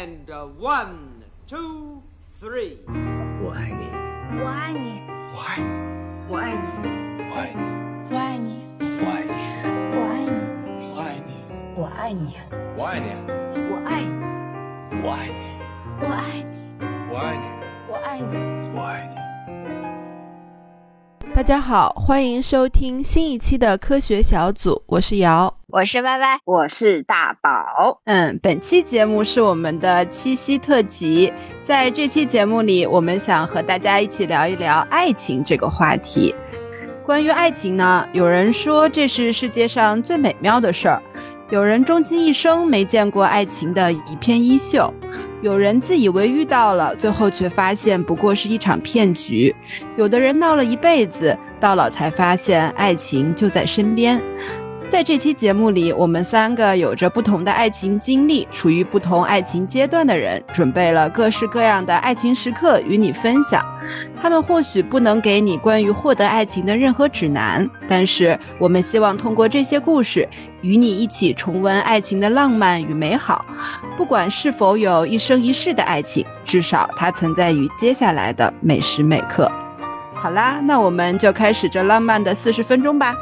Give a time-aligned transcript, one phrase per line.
[0.00, 2.00] And uh, one, two,
[2.40, 2.78] three.
[3.42, 3.84] 我爱你，
[4.40, 5.68] 我爱你，我爱你，
[6.26, 6.64] 我爱你，
[7.28, 7.68] 我爱你，
[8.08, 8.64] 我爱你，
[8.96, 9.28] 我爱
[10.08, 10.24] 你，
[10.88, 11.36] 我爱你，
[11.76, 12.32] 我爱你，
[12.78, 13.12] 我爱你，
[13.76, 14.24] 我爱你，
[15.02, 15.44] 我爱你，
[16.00, 17.44] 我爱你，我爱你，我爱你，
[17.90, 18.40] 我爱你。
[18.72, 19.19] 我爱你。
[21.40, 25.56] 大家好，欢迎收听新一期的科学小组，我是瑶。
[25.68, 27.98] 我是歪歪，我是大宝。
[28.04, 31.32] 嗯，本期节目是我们的七夕特辑，
[31.62, 36.34] 在这期节目里，我们想和大家一起聊一聊爱情这个话题。
[37.06, 41.02] 关于爱情呢，有人说这是世界上最美妙的事儿，
[41.48, 44.92] 有人终其一生没见过爱情的一片衣袖。
[45.42, 49.50] 有人自以为遇到了，最后却发现不过是一场骗局；
[49.96, 54.20] 有的人闹了一辈子，到老才发现爱情就在身边。
[54.90, 63.64] 在这期节目里，我们三个有着不同的爱情经历、处于不同爱情阶段的人，准备了各式各样的爱情时刻与你分享。
[64.20, 70.28] 他们或许不能给你关于获得爱情的任何指南，但是我们希望通过这些故事，
[70.60, 73.44] 与你一起重温爱情的浪漫与美好。
[73.96, 79.50] 不管是否有一生一世的爱情，至少它存在于接下来的每时每刻。
[80.14, 83.14] 好啦，那我们就开始这浪漫的四十分钟吧。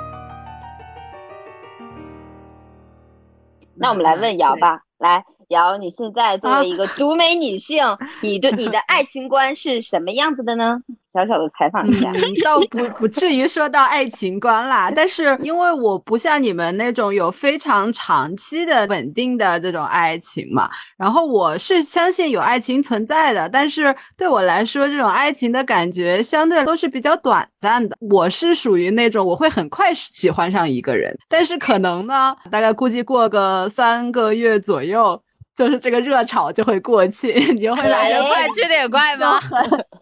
[3.79, 10.83] 那我们来问瑶吧，来，瑶，你现在作为一个独美女性，你对你的爱情观是什么样子的呢？
[11.13, 12.11] 小小的采访一下。
[12.13, 27.97] 嗯，倒不不至于说到爱情观啦，但是因为我不像你们那种有非常长期的稳定的这种爱情嘛，然后我是相信有爱情存在的，但是对我来说，这种爱情的感觉相对都是比较短暂的。
[28.01, 35.21] 我是属于那种我会很快喜欢上一个人，但是可能呢，大概估计过个三个月左右。
[35.59, 39.41] 就是这个热潮就会过去， 你就会来的快去的也快吗？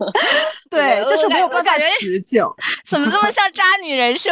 [0.69, 2.55] 对，就是没有办法持久。
[2.87, 4.29] 怎么这么像渣女人设？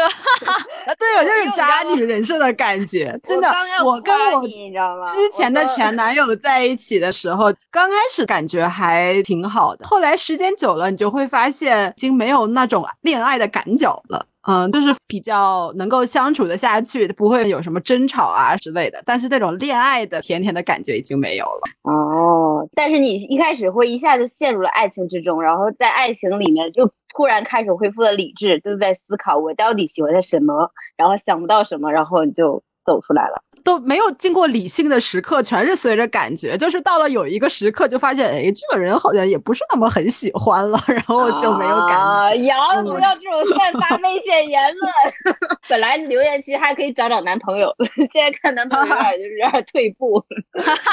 [0.98, 3.18] 对，我就是渣女人设的感觉。
[3.26, 3.50] 真的，
[3.82, 14.26] 我跟我之前的前男友在一起的时候，刚开始感觉还挺好的，后来时间久了，你就会发现已经没有那种恋爱的感觉了。
[14.46, 19.02] 嗯，就是比较能够相处的下去，不会有什么争吵啊之类的。
[19.06, 21.60] 但是那种恋爱的甜甜的感觉已经没有了。
[21.82, 33.42] 哦，但是你一开始会一下就陷入了爱情之中，然后在爱情里面就突然开始恢复了理智，就在思考我到底喜欢他什么，然后想不到什么，然后你就走出来了。
[33.64, 36.56] 都没有经过理性的时刻，全是随着感觉。
[36.56, 41.98] 就是到了有一个时刻，就发现，哎，这个人好像也不是那么很喜欢了， 然后就没有感
[42.30, 42.36] 觉。
[42.44, 45.36] 杨，不要这种散发危险言论。
[45.66, 47.74] 本来留言区还可以找找男朋友，
[48.12, 50.22] 现在看男朋友有点就是有点退步。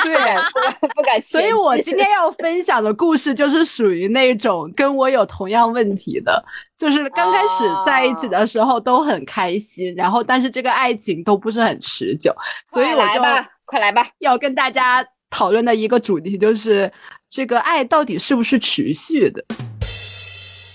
[0.04, 0.16] 对，
[0.54, 1.22] 不敢不敢。
[1.22, 6.42] 所以我今天要分享的故事，就是属于那种跟我有同样问题的。
[6.78, 12.34] 就是刚开始在一起的时候都很开心，然后但是这个爱情都不是很持久，
[12.68, 13.22] 所以我就
[13.66, 16.92] 快来吧，要跟大家讨论的一个主题就是
[17.30, 19.44] 这个爱到底是不是持续的？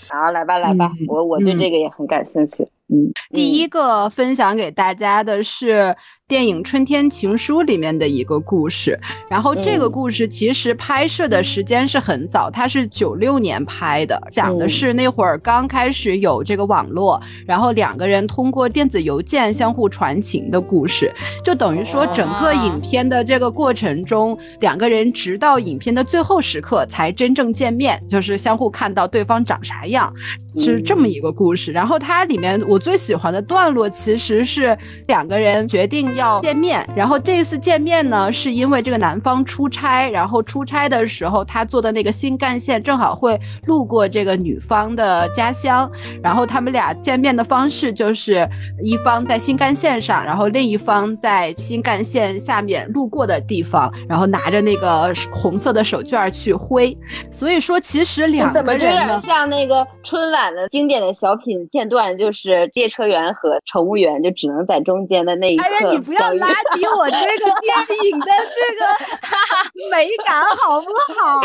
[0.09, 2.63] 好，来吧来吧，我我对这个也很感兴趣。
[2.89, 5.97] 嗯，第一个分享给大家的是。
[6.29, 8.99] 电影《春天情书》里面的一个故事，
[9.31, 21.13] 然后这个故事其实拍摄的时间是很早，它是九六年拍的，讲的是那会儿刚开始有这个网络，然后两个人通过电子邮件相互传情的故事，
[21.45, 30.13] 就等于说整个影片的这个过程中，两个人直到影片的最后时刻才真正见面，就是相互看到对方长啥样，
[30.57, 31.71] 是这么一个故事。
[31.71, 34.77] 然后它里面我最喜欢的段落其实是
[35.07, 36.16] 两个人决定。
[36.17, 45.91] 要见面，然后这一次见面呢，是因为这个男方出差，然后出差的时候，他坐的那个新干线正好会路过这个女方的家乡，
[46.23, 48.49] 然后他们俩见面的方式就是
[48.83, 56.97] 一方在新干线上，然后另一方在新干线下面路过的地方，然后拿着那个红色的手绢去挥。
[57.31, 65.65] 所以说，其实两个人怎么就有点像那个春晚的经典的小品片段，就是列车员和乘务员就只能在中间的那一刻。
[66.07, 68.87] 不要拉低我这个电影的这个
[69.91, 71.41] 美感，好不好？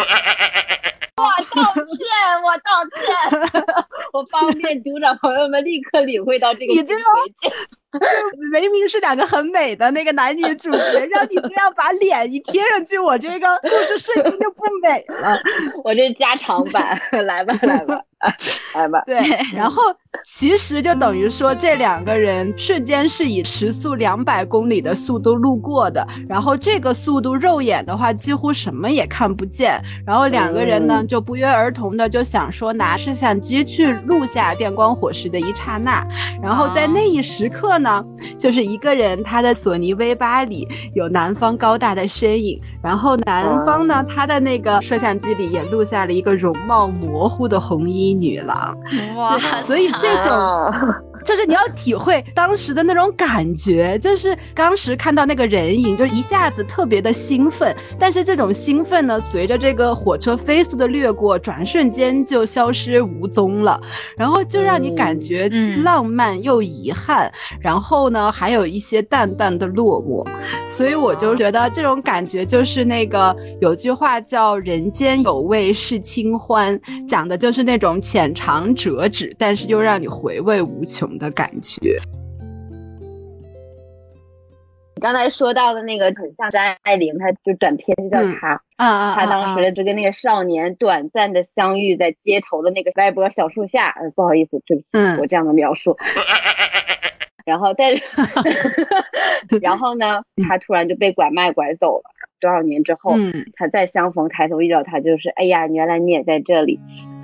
[1.17, 1.23] 我
[1.53, 3.05] 道歉，我道歉，
[4.13, 6.73] 我方便组长朋友们立刻领会到这个。
[6.73, 7.01] 你这个
[8.59, 15.37] 明明是两个很美的那个男女主角，让你这样把脸一贴上去，我这个故事瞬间就不美了。
[15.83, 17.99] 我这加长版，来吧，来吧。
[18.75, 19.17] 来 吧，对，
[19.53, 19.81] 然后
[20.23, 31.07] 其实就等于说这两个人瞬间是以时速两百公里的速度路过的，然后这个速度肉眼的话几乎什么也看不见，然后两个人呢嗯。
[31.07, 36.05] 就不约而同的就想说拿摄像机去录下电光火石的一刹那，
[36.41, 38.01] 然后在那一时刻呢，
[38.39, 48.77] 就是一个人他的索尼 V 八里有南方高大的身影，然后南方呢他的那个摄像机里也录下了一个容貌模糊的红衣女郎。
[49.15, 50.73] 哇，所以这种哦
[51.25, 63.79] 就是你要体会当时的那种感觉，就是当时看到那个人影，就一下子特别的兴奋，但是这种兴奋呢，随着这个火车飞速的掠过，转瞬间就消失无踪了，
[64.17, 70.27] 然后就让你感觉既浪漫又遗憾，然后呢，还有一些淡淡的落寞，
[70.69, 81.97] 所以我就觉得这种感觉就是那个有句话叫“人间有味是清欢”，讲的就是那种浅尝辄止，但是又让你回味无穷的感觉。
[84.95, 95.97] 你刚才说到的那个很像张爱玲，她就短片就叫嗯她，啊啊她当时就跟那个少年短暂的相遇在街头的那个歪脖小树下，呃，不好意思，对不起，嗯我这样的描述。
[97.43, 98.03] 然后但是，
[99.61, 102.03] 然后呢，他突然就被拐卖拐走了。
[102.41, 106.79] 多少年之后，嗯，他再相逢，抬头遇到他，就是哎呀，原来你也在这里，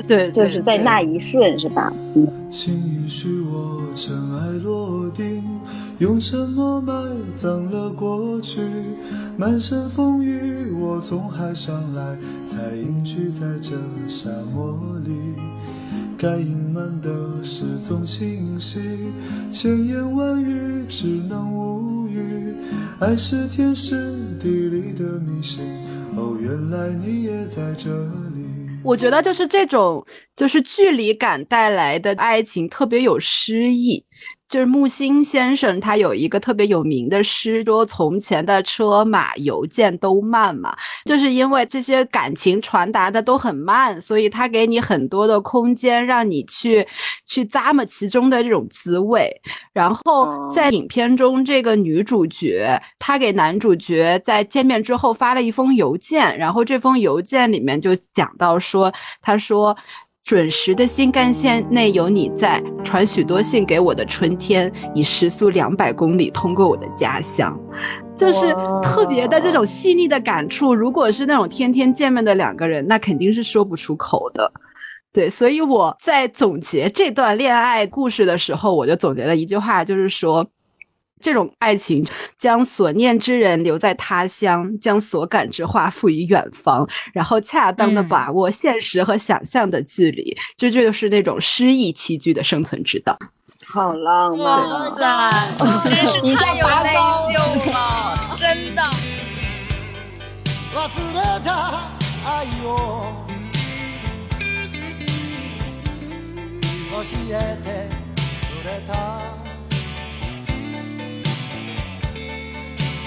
[0.07, 1.91] 对，对就是在那一瞬，是吧？
[2.15, 5.43] 嗯，请允许我尘埃落定，
[5.97, 6.93] 用沉默埋
[7.35, 8.61] 葬了过去。
[9.35, 12.15] 满身风雨，我从海上来，
[12.47, 13.75] 才隐居在这
[14.07, 15.11] 沙漠里。
[16.17, 18.79] 该隐瞒的事总清晰，
[19.51, 22.55] 千言万语只能无语。
[22.99, 25.63] 爱是天时地里的迷信，
[26.15, 27.89] 哦，原来你也在这
[28.35, 28.45] 里。
[28.83, 30.05] 我觉得就是这种
[30.35, 34.05] 就是距离感带来的爱情特别有诗意。
[34.49, 46.88] 就是木心先生，他有一个特别有名的诗，说从前的车马邮件都慢嘛，就是因为这些感情传达的都很慢，所以他给你很多的空间，让你去
[47.25, 49.29] 去咂摸其中的这种滋味。
[49.73, 59.77] 然后在影片中，这个女主角她给男主角在见面之后发了一封邮件，然后这封邮件里面就讲到说，她说。
[60.27, 67.57] 准时的新干线内有你在，传许多信给我的春天，以时速两百公里通过我的家乡，
[68.13, 68.53] 就是
[68.83, 70.75] 特别的这种细腻的感触。
[70.75, 74.51] 如果是那种天天见面的两个人，那肯定是说不出口的。
[75.13, 80.45] 对，所以我在总结这段恋爱故事的时候，我就总结了一句话，就是说。
[81.19, 82.05] 这种爱情
[82.37, 93.17] 将所念之人留在他乡，将所感之话赋予远方，然后恰当的把握现实和想象的距离，这就是那种诗意栖居的生存之道。
[93.65, 94.45] 好浪漫
[95.03, 95.33] 啊！
[95.85, 96.93] 真是太有内
[97.35, 97.39] 秀
[97.71, 98.83] 了，真的。
[100.73, 100.87] 忘
[108.63, 109.36] れた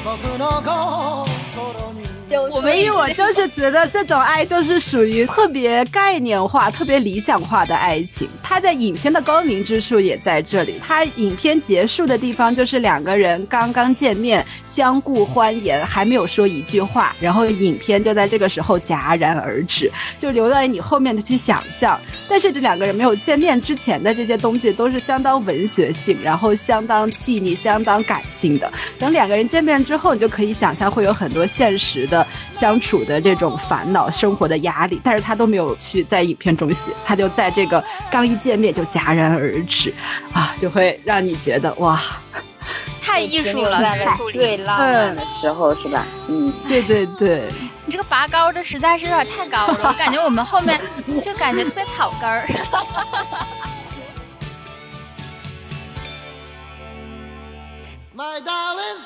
[0.03, 2.10] 僕の心に
[2.61, 8.29] 所以我 就是觉得这种爱就是属于特别概念化、特别理想化的爱情。
[8.43, 10.81] 它在影片的高明之处也在这里。
[10.87, 22.01] 它影片结束的地方就是两个人刚刚见面，相顾欢颜，还没有说一句话，然后影片就在这个时候戛然而止，就留在你后面的去想象。
[22.29, 28.73] 但是这两个人没有见面之前的这些东西都是相当文学性，然后相当细腻、相当感性的。
[28.99, 32.20] 等两个人见面之后，你就可以想象会有很多现实的
[32.53, 39.93] 相处的这种烦恼、生活的压力，但是他都没有去在影片中写，他就在这个刚一见面就戛然而止，
[40.33, 42.01] 啊，就会让你觉得哇，
[43.03, 46.05] 太艺术了，在了这处理最浪漫的时候，是吧？
[46.29, 47.49] 嗯，对对对，
[47.87, 50.81] 你这个拔高这实在是有点太高了，我感觉我们后面
[51.23, 52.47] 就感觉特别草根儿。
[58.13, 58.99] My darling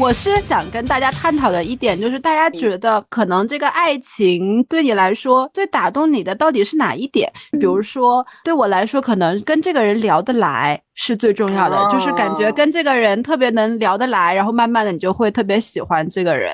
[0.00, 7.30] 我是想跟大家探讨的一点，就是大家觉得可能这个爱情对你来说最打动你的到底是哪一点？
[7.60, 16.52] 比如说对我来说，可能跟这个人聊得来是最重要的，就是感觉跟这个人特别能聊得来，然后慢慢的你就会特别喜欢这个人。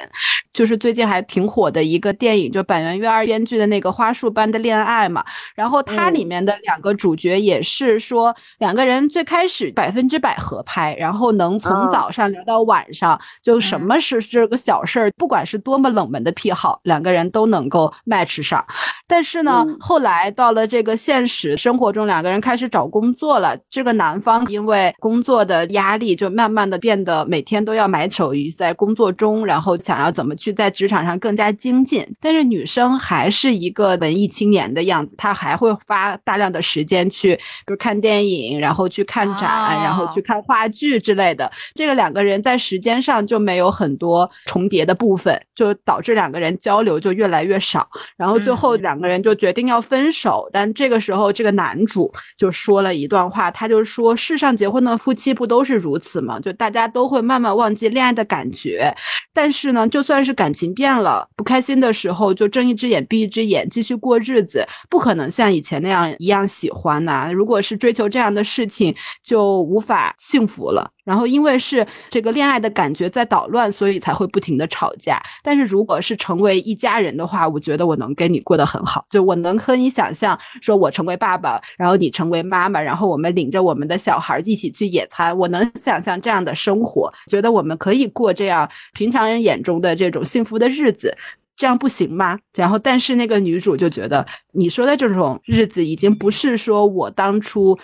[0.52, 5.22] 就是最近还挺火的一个电影，就板垣瑞二编剧的那个《花束般的恋爱》嘛。
[5.54, 18.64] 然后它里面的两个主角也是说，两个人最开始百分之百合拍，然后能从早上聊到晚上，就什么是这个小事儿，不管是多么冷门的癖好，两个人都能够 match 上。
[19.06, 23.54] 但是呢，后来到了这个现实生活中，两个人开始找工作了。
[23.68, 32.06] 这个男方因为工作的压力，就慢慢的变得每天都要埋首于在工作中，然后想要怎么去在职场上更加精进。
[32.20, 41.50] 但是女生还是一个文艺青年的样子，她还会花大量的时间去，比如看电影，然后去看展，然后去看话剧之类的。
[41.74, 47.88] 这个两个人在时间上就没有很多重叠的部分，就导致两个人交流就越来越少。
[48.16, 50.48] 然后最后两个人就决定要分手。
[50.52, 56.40] 但这个时候，这个男主就说了一段话，他就说：“世上结婚的夫妻不都是如此吗？
[56.40, 58.92] 就大家都会慢慢忘记恋爱的感觉。
[59.32, 67.30] 但是呢，就算是感情变了，不开心的时候就睁一只眼闭一只眼，继续过日子，不可能像以前那样一样喜欢呐。
[67.30, 75.22] 如果是追求这样的事情，就无法幸福了。”然后，因为是这个恋爱的感觉在捣乱，所以才会不停的吵架。
[75.40, 79.06] 但是，如果是成为一家人的话，我觉得我能跟你过得很好。
[79.08, 85.38] 就我能和你想象，说我成为爸爸，然后你成为妈妈，然后我们领着我们的小孩一起去野餐。
[85.38, 91.16] 我能想象这样的生活，觉得我们可以过这样平常人眼中的这种幸福的日子。
[91.56, 92.36] 这样不行吗？
[92.54, 97.78] 然后，但是那个女主就觉得，你说的这种日子已经不是说我当初。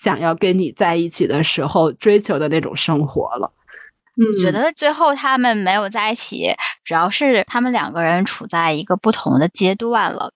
[0.00, 3.52] 想要跟你在一起的时候追求的那种生活了。
[4.16, 6.52] 我觉得最后他们没有在一起，
[6.84, 10.32] 主要是他们两个人处在一个不同的阶段了，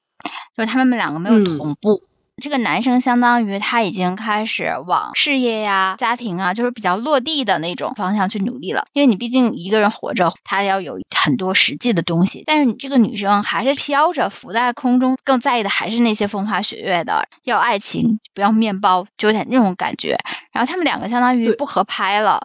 [0.56, 2.02] 就是他们两个没有同步。
[2.42, 8.84] 这个男生相当于他已经开始往事业呀、家庭啊，就是比较落地的那种方向去努力了。
[8.94, 12.42] 因为你毕竟一个人活着，他要有很多实际的东西。
[12.44, 20.18] 但是你这个女生还是飘着，浮在空中，更在意的还是那些风花雪月的，要爱情，不要面包，就有点那种感觉。
[20.50, 22.40] 然后他们两个相当于不合拍了。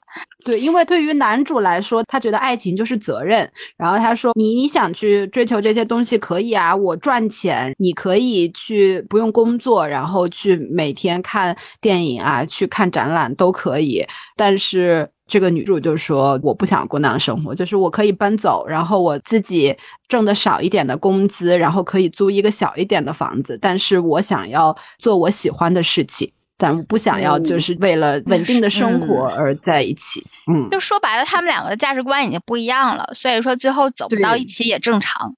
[0.46, 3.50] 对，因为对于男主来说，他觉得爱情就是责任。
[3.76, 19.76] 然后他说：“你你想去追求这些东西可以啊，我赚钱，你可以去不用工作，然后去每天看电影啊，去看展览都可以。”但是这个女主就说：“我不想过那样生活，就是我可以搬走，然后我自己
[20.08, 30.26] 挣的少一点的工资，然后可以租一个小一点的房子，但是我想要做我喜欢的事情。”但不想要，就是为了稳定的生活而在一起。
[30.52, 35.36] 嗯，就说白了，他们两个的价值观已经不一样了，所以说最后走不到一起也正常。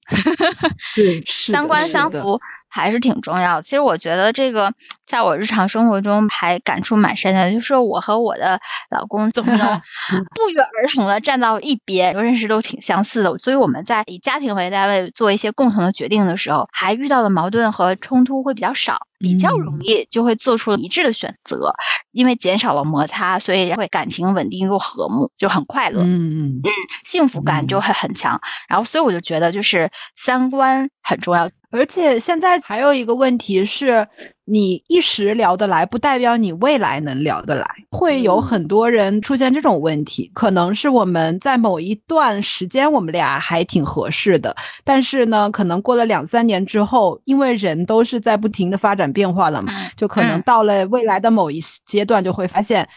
[0.96, 2.40] 对，三观相符。
[2.70, 3.60] 还是挺重要。
[3.60, 4.72] 其实我觉得这个，
[5.04, 8.60] 在我日常生活中还感触蛮深的，就是我和我的
[8.90, 9.58] 老公总能
[10.34, 13.36] 不约而同的站到一边，认识都挺相似的。
[13.38, 21.72] 所以我们在以家庭为单位做一些共同的决定的时候，还遇到的矛盾和冲突会比较少，比较容易就会做出一致的选择。
[22.10, 26.02] 因为减少了摩擦，所以会感情稳定又和睦，就很快乐。
[26.02, 26.70] 嗯嗯嗯，
[27.04, 28.40] 幸福感就会很强。
[28.68, 31.48] 然后，所以我就觉得，就是三观很重要。
[31.70, 34.04] 而且现在还有一个问题是，
[34.44, 37.66] 你一时聊得来，不代表你未来能聊得来。
[37.90, 52.88] 会有很多人出现这种问题，可能是我们在某一段时间我们俩还挺合适的，但是呢，可能过了两三年之后，因为人都是在不停的发展变化了嘛，就可能到了未来的某一阶段，就会发现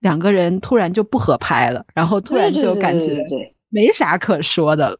[0.00, 3.22] 两个人突然就不合拍了，然后突然就感觉
[3.72, 4.98] 没啥可说的了。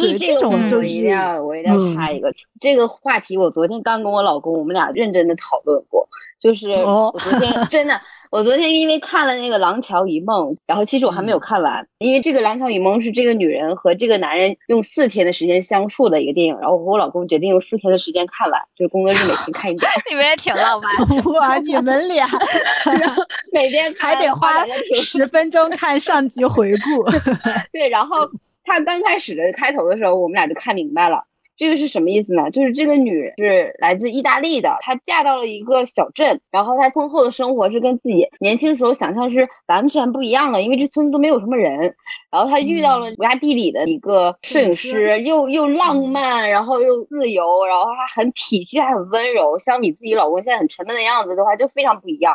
[0.00, 6.08] 对这种，就一定要我一定要插一个，这个话题我昨天刚跟我老公，我们俩认真的讨论过，
[6.40, 8.00] 就是我昨天真的。
[8.32, 19.92] 我昨天因为看了那个《廊桥遗梦》，然后其实我还没有看完，因为这个《廊桥遗梦》是这个女人和这个男人用四天的时间相处的一个电影，然后我和我老公决定用四天的时间看完，就是工作日每天看一点。
[20.08, 20.90] 你们也挺浪漫，
[21.34, 21.58] 哇！
[21.58, 22.26] 你们俩，
[22.98, 23.22] 然后
[23.52, 27.04] 每天还得花十分钟看上集回顾。
[27.70, 28.26] 对，然后
[28.64, 31.22] 他刚开始的开头的时候，我们俩就看明白了。
[31.62, 32.50] 这个是什么意思呢？
[32.50, 41.94] 就是这个女人是来自意大利的，她嫁到了一个小镇，然后她婚后的生活是跟自己年轻时候想象是完全不一样的，因为这村子都没有什么人。
[42.32, 49.56] 然后她遇到了国家地理的一个摄影师，又又浪漫，然后又自由，然后还很体恤，还很温柔。
[49.60, 52.34] 相比自己老公现在很沉闷的样子的话，就非常不一样。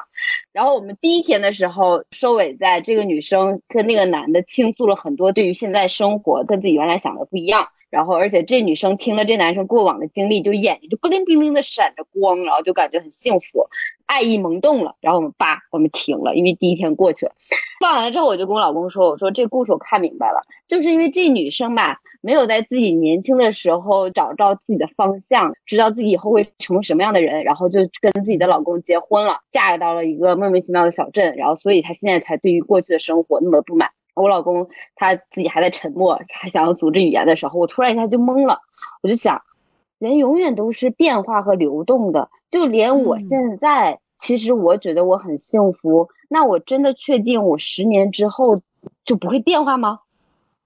[0.53, 7.67] 然后我们第一天的时候收尾在这个女生跟那个男的倾诉了很多对于现在生活跟自己原来想的不一样。
[7.89, 13.67] 然后而且这女生听了这男生过往的经历，就眼睛就不灵不灵的闪着光，然后就感觉很幸福，
[14.05, 14.95] 爱意萌动了。
[15.01, 17.31] 然后我们叭，我们停了，因为第一天过去了。
[17.79, 33.91] 放完了之后，我就跟我老公说：“我说这故事我看明白了，就是因为这女生吧，没有在自己年轻的时候找到自己的方向，知道自己以后会成为什么样的人，然后就跟自己的老公结婚了，嫁到了一个莫名其妙的小镇，然后所以她现在才对于过去的生活那么不满。
[34.21, 38.59] 我老公他自己还在沉默，还想要组织语言的时候，我突然一下就懵了，
[39.01, 39.41] 我就想，
[39.99, 48.63] 人永远都是变化和流动的，就连我现在。”其实我觉得我很幸福，那我真的确定我十年之后
[49.05, 49.99] 就不会变化吗？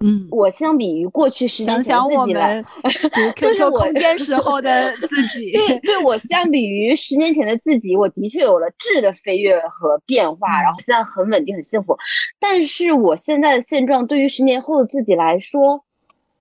[0.04, 2.64] 嗯，我相比于过去十年前自己来，
[3.36, 5.52] 就是我空间时候的 自己。
[5.52, 11.98] 对对，我相比于十年前的自己，我的确有了质的飞跃和变化，然后现在很稳定很幸福。
[12.40, 15.84] 但是我现在的现状对于十年后的自己来说，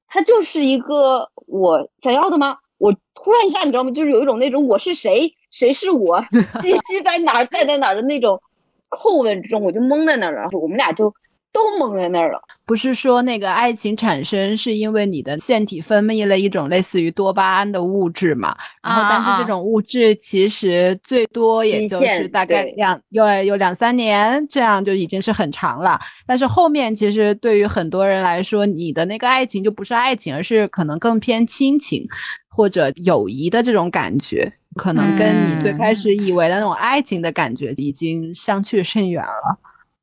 [0.09, 2.57] 它就是一个我想要的吗？
[2.79, 3.91] 我突然一下，你知道吗？
[3.91, 5.35] 就是有一种那种我是谁。
[5.51, 6.25] 谁是我？
[6.63, 7.47] 鸡鸡在哪儿？
[7.47, 8.41] 在在哪儿的那种
[8.89, 10.49] 叩问之中，我就懵在那儿了。
[10.53, 11.13] 我们俩就
[11.53, 12.41] 都蒙在那儿了。
[12.65, 18.57] 不是说那个爱情产生是因为你的腺体分泌了一种类似于多巴胺的物质嘛？
[18.83, 25.99] 然后，但是这种物质其实最多也就是大概两有有两三年，这样就已经是很长了。
[26.27, 32.07] 但是后面其实对于很多人来说，你的那个爱情就不是爱情，而是可能更偏亲情
[32.49, 34.53] 或者友谊的这种感觉。
[34.77, 39.59] 可能跟你最开始以为的那种爱情的感觉已经相去甚远了。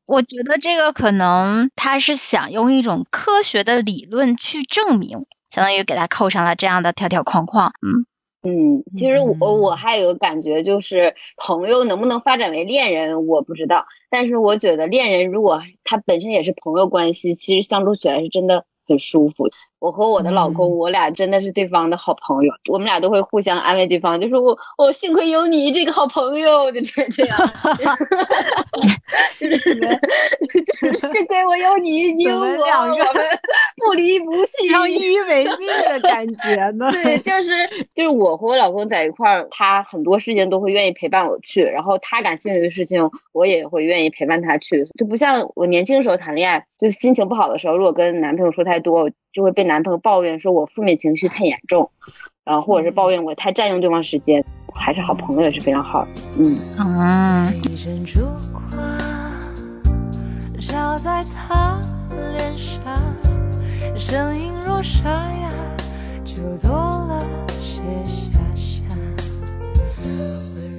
[0.07, 7.71] 我觉得这个可能他是想用一种科学的理论去证明，相当于给他扣上了这样的条条框框。
[7.85, 8.05] 嗯
[8.43, 13.85] 嗯，其实我我还有个感觉，就是朋友能不能发展为恋人，我不知道。
[14.09, 19.49] 但是我觉得恋人如果他本身也是朋友关系，其实相处起来是真的很舒服。
[19.79, 27.37] 我和我的老公，我俩真的是对方的好朋友，我们俩都会互相安慰对方，就说我我幸亏有你这个好朋友，就这这样，
[29.39, 29.75] 就是
[30.81, 33.39] 就是 幸亏我有你，你有我，我们
[33.85, 36.89] 不离不弃，相依为命的感觉呢。
[36.91, 37.51] 对，就是
[37.93, 49.07] 就是我和我老公在一块儿，他很多事情都会愿意陪伴我去，然后他感兴趣的事情，我也会愿意陪伴他去，就不像我年轻时候谈恋爱，就是心情不好的时候，如果跟男朋友说太多。
[49.33, 51.91] 就会被男朋友抱怨说我负面情绪太严重，
[52.43, 56.07] 然后或者是抱怨我太占用对方时间，还是好朋友也是非常好。
[56.37, 57.53] 嗯嗯。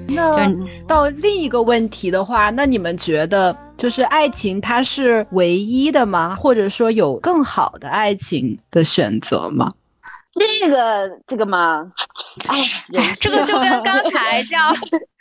[0.08, 0.50] 那
[0.86, 3.56] 到另一个问题的话，那你们觉得？
[3.78, 6.34] 就是爱情，它是唯一的吗？
[6.34, 9.72] 或者说有更好的爱情的选择吗？
[10.34, 11.92] 这个这个嘛？
[12.48, 12.58] 哎，
[13.20, 14.58] 这个就跟刚才叫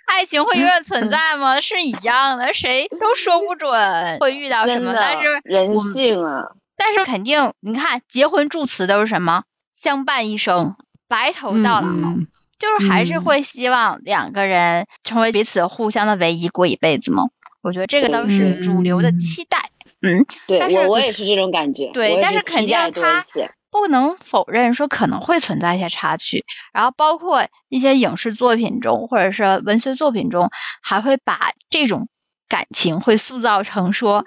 [0.07, 1.61] 爱情会永远存在吗？
[1.61, 4.91] 是一样的，谁都说不准会遇到什么。
[4.91, 6.41] 但是人性啊，
[6.75, 9.43] 但是肯定，你看结婚祝词都是什么？
[9.71, 10.75] 相伴一生，
[11.07, 12.15] 白头到老，
[12.59, 17.23] 就是还是会希望两个人成为彼此互相的唯一，过一辈子吗？
[17.61, 23.23] 我觉得这个倒是主流的期待，嗯，对我我也是这种感觉，对，但是肯定他
[23.69, 30.49] 不能否认说可能会存在一些差距，然后包括一些影视作品中或者是文学作品中，
[30.81, 32.07] 还会把这种
[32.47, 34.25] 感情会塑造成说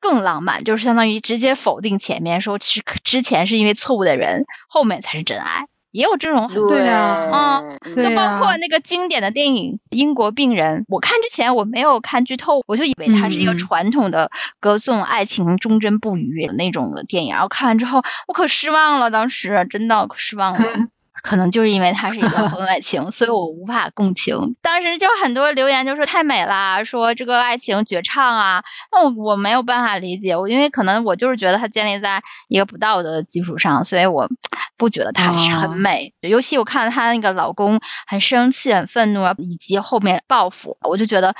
[0.00, 5.66] 更浪漫，就是相当于直接否定前面说其实之前是因为错误的人，后面才是真爱。
[5.92, 7.62] 也有这种对啊，
[7.96, 20.60] 就包括那个经典的电影《英国病人》，我看之前我没有看剧透，我就以为它是一个传统的歌颂爱情忠贞不渝的那种的电影，然后看完之后我可失望了，当时真的可失望了。
[21.22, 24.36] 可能就是因为它是一个婚外情， 所以我无法共情。
[24.62, 28.62] 当时就很多留言就说太美啦，说这个爱情绝唱啊。
[28.92, 34.28] 那我我没有办法理解，我因为可能我就是觉得它建立在一个不道德的基础上，所以我
[34.76, 36.12] 不觉得它是很美。
[36.20, 41.34] 尤其我看到她那个老公很生气、很愤怒，以及后面报复，我就觉得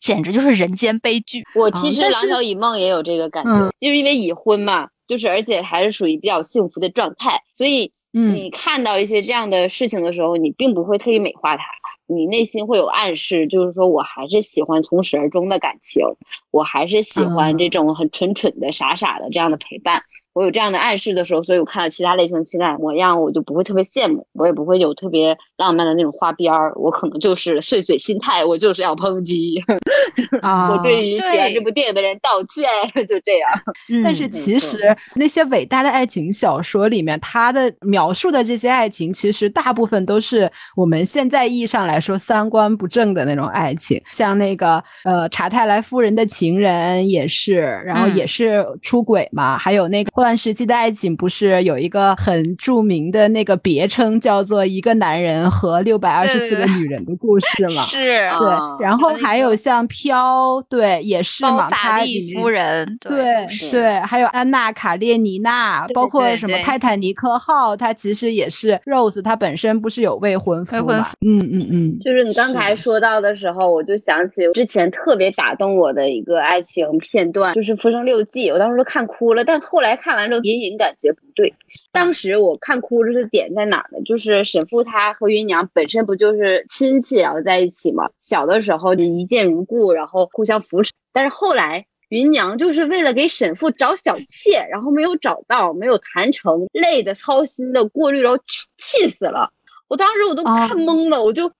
[0.00, 1.42] 简直就是人间悲剧。
[1.54, 7.92] 我其实《廊桥遗梦》也有这个感觉，就是因为已婚嘛，就是而且还是属于比较幸福的状态，所以。
[8.12, 11.64] 你看到一些这样的事情的时候，你并不会特意美化它，
[12.06, 16.04] 你内心会有暗示，就是说我还是喜欢从始而终的感情，
[16.50, 20.02] 我还是喜欢这种很蠢蠢的、傻傻的这样的陪伴。
[20.34, 29.62] 我有这样的暗示的时候，所以我看到其他类型的情感模样，我就不会特别羡慕，我也不会有特别浪漫的那种花边儿，我可能就是碎嘴心态，我就是要抨击。
[30.42, 32.68] 啊我对于喜欢这部电影的人道歉，
[33.06, 33.50] 就这样。
[33.90, 34.78] 嗯 但是其实
[35.14, 57.82] 那些伟大的爱情小说里面，他的描述的这些爱情，其实大部分都是我们现在意义上来说三观不正的那种爱情，像那个呃查泰莱夫人的情人也是，然后嗯也是出轨嘛，还有那个霍乱时期的爱情，不是有一个很著名的那个别称叫做一个男人和六百二十四个女人的故事吗？
[57.90, 70.82] 是对啊，然后还有像飘，对，也是包嘛，法利它里夫人，对对，还有安娜卡列尼娜，对包括什么泰坦尼克号，它其实也是 Rose，它本身不是有未婚夫嘛。
[70.82, 71.16] 未婚夫？
[71.26, 81.54] 嗯嗯嗯，就是你刚才说到的时候，我就想起之前特别打动我的一个爱情片段，就是《浮生六记》，我当时都看哭了，但后来看完之后隐隐感觉不对。
[81.90, 84.02] 当时我看哭了的点在哪儿呢？
[84.04, 91.86] 就是沈父他和芸娘本身不就是亲戚，然后在一起嘛，小的时候就一见如故，然后互相扶持，但是后来。
[92.12, 99.50] 芸娘就是为了给沈父找小妾，然后没有找到，没有谈成，累的、操心的、过滤，然后气气死了。
[99.88, 101.50] 我当时我都哦看懵了，我就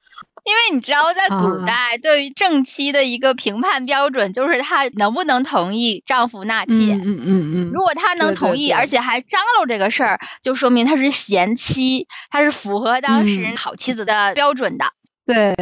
[0.44, 6.72] 因为你知道，在古啊代，对于正妻的一个评判标准就是她能不能同意丈夫纳妾。
[6.72, 14.84] 嗯嗯嗯嗯，如果她能同意，而且还张罗这个事儿，就说明她是贤妻，她是符合当时嗯好妻子的标准的。
[15.24, 15.54] 对。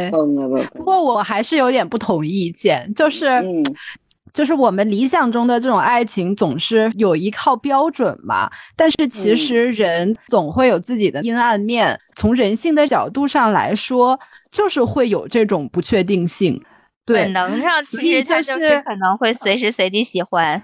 [0.73, 3.27] 不过我还是有点不同意见，就是。
[3.27, 3.63] 嗯，
[4.33, 11.99] 就是我们理想中的这种爱情总是有一套标准嘛，但是其嗯实人总会有自己的阴暗面。
[12.15, 14.17] 从人性的角度上来说，
[14.51, 16.61] 就是会有这种不确定性。
[17.05, 20.61] 对本，能上其实就是是可能会随时随地喜欢。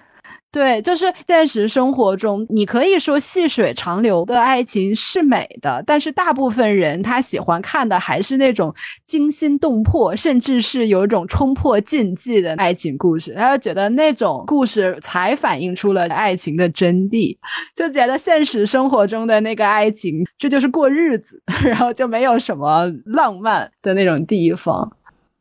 [0.57, 8.73] 对，就是现实生活中，你可以说细水长流的爱情是美的，但是大部分人他喜欢看的还是那种
[9.05, 13.35] 惊心动魄，甚至是有一种冲破禁忌的爱情故事。
[13.35, 17.37] 他就觉得那种故事才反映出了爱情的真谛，
[17.75, 24.91] 就觉得现实生活中的那个爱情，这就是过日子， 然后就没有什么浪漫的那种地方。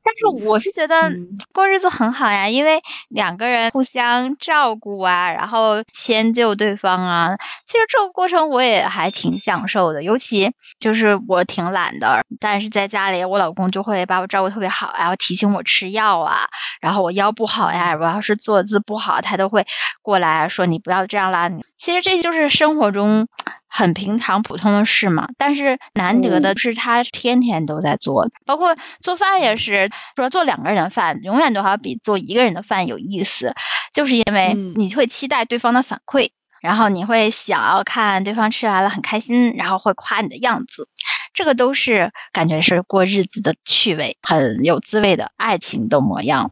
[0.06, 7.36] 但是我是觉得嗯过日子很好呀，因为两个人互相照顾啊，然后迁就对方啊。
[7.66, 16.46] 其实这个过程我也还挺享受的，尤其就是我挺懒的，但是在家里我老公就会把我照顾特别好，然后提醒我吃药啊，
[16.80, 19.66] 然后我腰不好呀，我要是坐姿不好，他都会
[20.02, 21.50] 过来说你不要这样啦。
[21.76, 23.28] 其实这就是生活中
[23.68, 33.54] 很平常普通的事嘛，但是难得的是他天天都在做，包括做饭也是，说做两个人的饭永远都要比做一个人的饭有意思，
[33.92, 36.30] 就是因为嗯你会期待对方的反馈。
[36.62, 40.88] 然后你会想要看对方吃完了很开心，然后会夸你的样子，
[41.32, 46.50] 这个都是感觉是过日子的趣味，很有滋味的爱情的模样。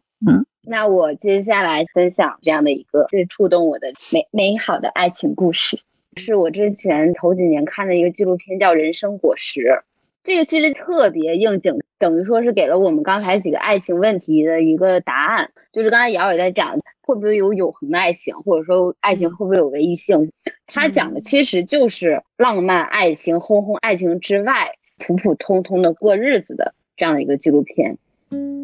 [0.67, 5.79] 那我接下来分享这样的一个最触动我的美美好的爱情故事，
[6.15, 9.61] 是我之前头几年看的一个纪录片，叫《人生果实》。
[10.23, 15.51] 这个其实特别应景，等于说是给了我们刚才几个爱情问题的一个答案。
[15.71, 20.31] 就是刚才瑶也在讲，会不会有永恒的爱情，或者说爱情会不会有唯一性？
[20.65, 27.99] 他讲的其实就是浪漫爱情、轰轰爱情之外，普普通通的过日子的这样的一个纪录片。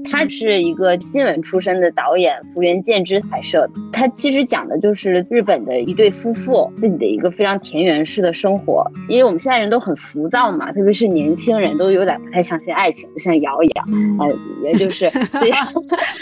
[0.03, 3.73] 他是一个新闻出身的导演福原健之拍摄的。
[3.93, 8.85] 他其实讲的就是日本的一对夫妇自己的一个非常田园式的生活。
[9.07, 13.87] 因为我们现在人都很浮躁嘛，特别是年轻人都有点不太相信爱情，就像瑶一样，
[14.19, 14.27] 呃，
[14.63, 15.51] 也就是 所以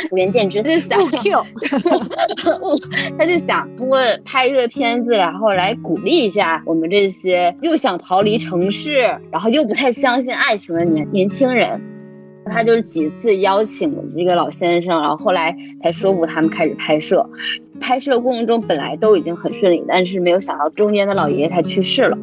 [0.10, 1.00] 福原健之他就想
[3.18, 8.98] 他就想通过拍摄片子，然后来鼓励一下我们这些又想逃离城市，
[9.32, 11.82] 然后又不太相信爱情的年年轻人。
[12.50, 17.28] 他就是几次邀请这个老先生，然后后来才说服他们开始拍摄。
[17.80, 22.18] 拍摄过程中本来都已经很顺利，但是没有想到中间的老爷爷他去世了，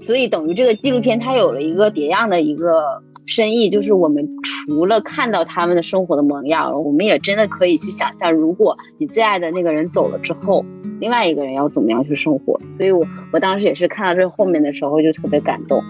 [0.00, 10.64] 所以等于这个纪录片它有了一个别样的一个深意，就是我们除了看到他们的生活的模样，我们也真的可以去想象，如果你最爱的那个人走了之后，
[11.00, 12.60] 另外一个人要怎么样去生活。
[12.76, 15.82] 所以我我当时也是看到这后面的时候就特别感动。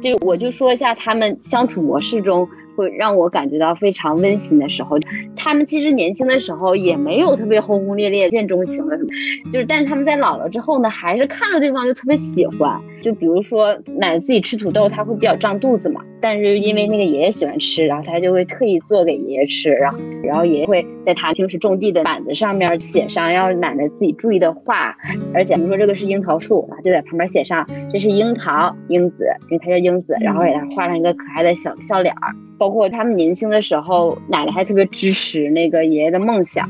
[0.00, 4.96] 就我就说一下他们相处模式中会让我感觉到非常温馨的时候，
[5.34, 9.08] 他们其实年轻的时候也没有特别轰轰烈烈、见钟情的什么，
[9.52, 12.80] 就是但是他们在老了之后呢，还是看了对方就特别喜欢。
[13.02, 24.96] 就比如说奶奶自己吃土豆，他会比较胀肚子嘛，但是因为那个爷爷喜欢吃，然后他就会特意做给爷爷吃，然后然后爷爷会在他平时种地的板子上面写上要奶奶自己注意的话，
[25.32, 32.34] 而且比如说这个是樱桃树，就在旁边写上这是樱桃英子，因为他叫英子，然后给他画上一个可爱的小笑脸儿。
[32.68, 36.68] 包括他们年轻的时候，奶奶还特别支持那个爷爷的梦想。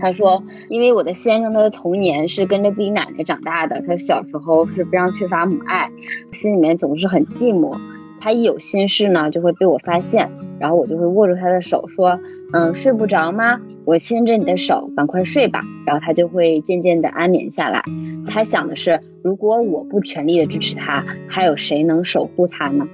[0.00, 5.88] 他说：“因为我的先生他的童年是跟着自己奶奶长大的，他小时候是非常缺乏母爱，
[6.32, 7.72] 心里面总是很寂寞。
[8.20, 12.18] 他一有心事呢，就会被我发现，然后我就会握住他的手说
[12.52, 13.60] ：‘嗯，睡不着吗？
[13.84, 17.80] 我牵着你的手，赶快睡吧。’然后他就会渐渐的安眠下来。
[18.26, 22.88] 他想的是，如果我不全力的支持他，还有谁能守护他呢？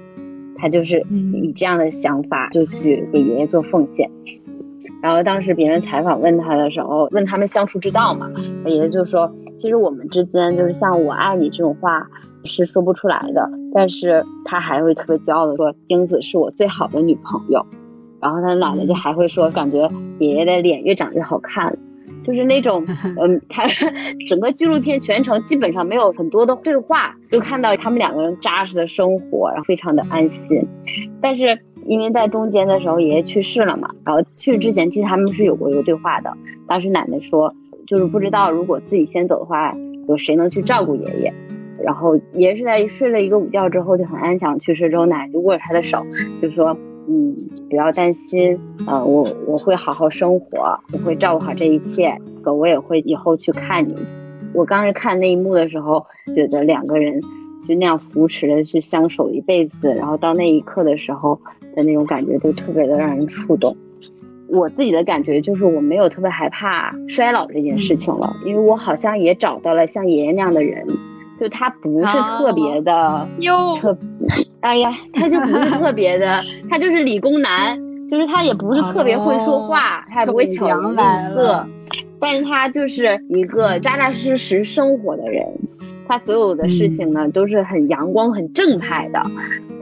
[0.55, 4.09] 他就是以这样的想法就去给爷爷做奉献。”
[5.01, 8.31] 然后当时别人采访问他的时候，问他们相处之道嘛，
[8.65, 12.07] 爷爷就说，其实我们之间就是像我爱你这种话
[12.43, 17.65] 是说不出来的，但是他还会特别骄傲的说，英子是我最好的女朋友。
[18.21, 19.89] 然后他奶奶就还会说，感觉
[20.19, 21.77] 爷爷的脸越长越好看，
[22.25, 22.85] 就是那种，
[23.21, 23.63] 嗯，他
[24.27, 30.67] 整个纪录片全程基本上没有很多的对话，就看到他们两个人扎实的生活，然后非常的安心，
[31.21, 31.59] 但是。
[31.87, 36.35] 因为在中间的时候，爷爷去世了嘛，然后去之前其实他们是有过一个对话的。
[36.67, 37.53] 当时奶奶说，
[37.85, 39.71] 就是不知道如果自己先走的话，
[40.07, 41.31] 有谁能去照顾爷爷。
[41.83, 46.03] 然后爷爷是在睡了一个午觉之后就很安详去世之后，奶奶就握着他的手，
[46.41, 46.75] 就说，
[47.07, 47.35] 嗯，
[47.69, 53.95] 不要担心，呃，我我会好好生活，我会照顾好这一切，我也会以后去看你。
[54.53, 57.21] 我当时看那一幕的时候，觉得两个人
[57.67, 61.39] 就那样扶持着去相守一辈子，然后到那一刻的时候。
[61.75, 63.75] 的那种感觉都特别的让人触动。
[64.47, 70.87] 我自己的感觉就是我没有特别害怕衰老这件事情了，因为我好像也找到了像爷爷那样的人，
[71.37, 73.27] 就他不是特别的
[73.77, 73.97] 特，
[74.65, 77.77] 哎呀，他就不是特别的， 他就是理工男，
[78.09, 80.95] 就是他也不是特别会说话，他也不会巧言令
[81.37, 81.67] 色，
[82.19, 85.45] 但是他就是一个扎扎实实生活的人。
[86.07, 89.21] 他所有的事情呢，都是很阳光、很正派的。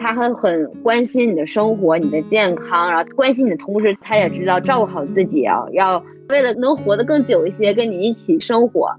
[0.03, 8.89] 他会很关心你的生活、你的健康，然后关心你的同时，他也知道照顾好自己啊，要为了能活得更久一些，跟你一起生活。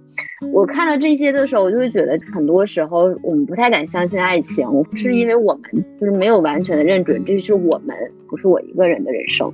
[0.54, 7.94] 我看到这些的时候，我就会觉得，很多时候我们不太敢相信爱情，是因为我们就是没有完全的认准这是我们，
[8.30, 9.52] 不是我一个人的人生。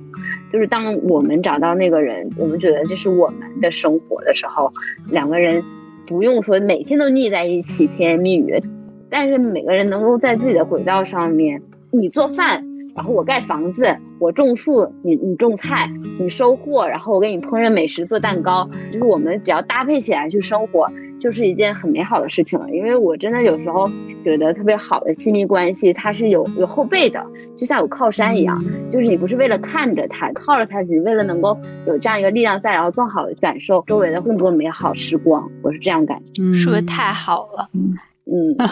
[0.53, 4.71] 就是当我们找到那个人，我们觉得这是我们的生活的时候，
[5.09, 5.61] 两个人。
[6.07, 8.61] 不用说每天都腻在一起甜言蜜语，
[9.11, 20.89] 但是每个人能够在自己的轨道上面，你做饭，然后我盖房子，我种树，你你种菜，你收获，然后我给你烹饪美食做蛋糕，就是我们只要搭配起来去生活。
[21.21, 23.87] 就是一件很美好的事情了，因为我真的有时候
[24.23, 27.23] 觉得特别好的亲密关系，它是有有后背的，
[27.55, 28.59] 就像有靠山一样，
[28.91, 35.47] 就是你不是为了看着它，靠着它，只是为了能够有这样一个力量在，然后更好的感受周围的更多美好时光。
[35.61, 37.93] 我是这样感觉，说的太好了，嗯，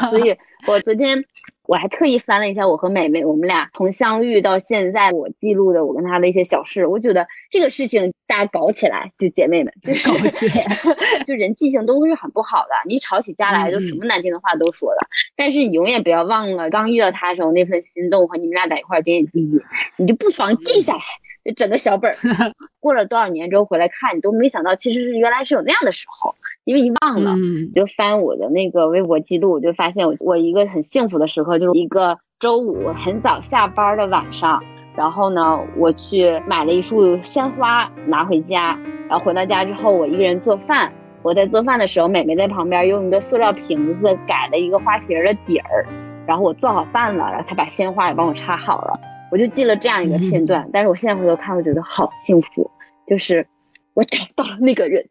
[0.09, 0.35] 所以
[0.67, 1.23] 我昨天。
[1.69, 6.87] 我还特意翻了一下我和美美，我们俩从相遇到现在，我记录的我跟她的一些小事。
[6.87, 10.65] 我觉得这个事情大家搞起来，就姐妹们，就搞起来，
[11.27, 12.69] 就人记性都是很不好的。
[12.87, 14.97] 你吵起架来，就什么难听的话都说了。
[15.35, 19.63] 但是你永远不要忘了刚遇到他的时候那份心动和你们俩在一块儿点点滴滴，
[19.97, 20.99] 你就不妨记下来，
[21.43, 22.15] 就整个小本儿。
[22.79, 26.35] 过了多少年之后回来看，你都没想到其实是原来是有那样的时候。
[26.65, 27.35] 因为你忘了，
[27.75, 34.63] 就翻我的那个微博记录，我就发现我我一个很幸福的时刻，就是一个周五很早下班的晚上，
[34.95, 38.77] 然后呢，我去买了一束鲜花拿回家，
[39.09, 40.91] 然后回到家之后，我一个人做饭。
[41.21, 45.85] 我在做饭的时候，美美在旁边用一个塑料瓶子改了一个花瓶的底儿，
[46.25, 48.99] 然后我做好饭了，然后她把鲜花也帮我插好了，
[49.31, 50.69] 我就记了这样一个片段。
[50.73, 52.69] 但是我现在回头看，我觉得好幸福，
[53.07, 53.47] 就是。
[53.95, 55.05] 我找到了那个人，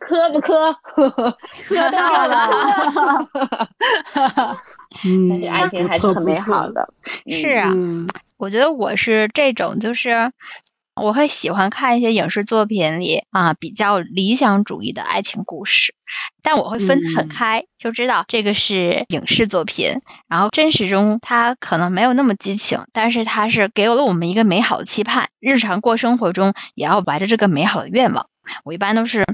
[0.00, 0.72] 磕不磕？
[0.82, 3.28] 磕到了。
[5.04, 6.92] 嗯，爱情还是很美好的。
[7.30, 7.72] 是啊，
[8.38, 10.10] 我觉得我是这种，就是
[11.02, 15.94] 我会喜欢看一些影视作品里啊比较理想主义的爱情故事，
[16.42, 28.28] 但我会分得很开，就知道这个是影视作品，然后真实中它可能没有那么激情，但是它是给了我们一个美好的期盼，日常过生活中也要怀着这个美好的愿望。
[28.64, 29.24] 我一般都是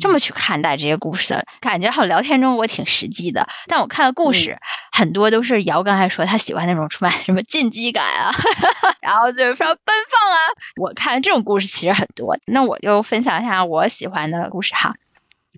[0.00, 4.58] 这么去看待这些故事的，感觉好像聊天中我挺实际的，但我看的故事
[4.92, 8.30] 很多都是姚刚才说他喜欢那种充满什么进击感啊，
[9.02, 10.38] 然后就是非常奔放啊。
[10.80, 14.94] 我看这种故事其实很多，那我就分享一下我喜欢的故事哈。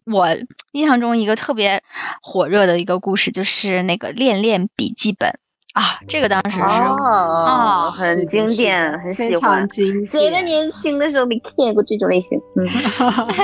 [0.07, 0.29] 我
[0.73, 1.83] 印象中一个特别
[2.23, 5.31] 火热的一个故事就是那个《恋恋笔记本》。
[5.75, 9.69] 啊，这个当时是哦哦，很经典，很喜欢常。
[9.69, 10.41] 经谁的。
[10.41, 12.37] 年轻的时候没看过这种类型？
[12.57, 12.67] 嗯，